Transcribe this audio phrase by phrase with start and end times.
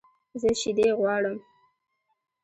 [0.41, 1.37] زه شیدې غواړم